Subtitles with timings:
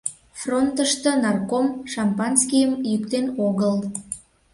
[0.39, 3.75] Фронтышто нарком шампанскийым йӱктен огыл.